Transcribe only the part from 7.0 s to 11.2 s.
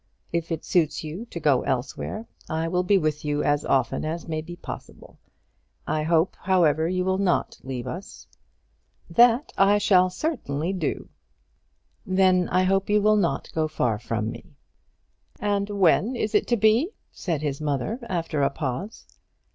will not leave us." "That I shall certainly do."